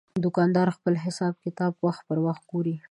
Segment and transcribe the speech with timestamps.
[0.23, 2.75] دوکاندار خپل حساب کتاب وخت پر وخت ګوري.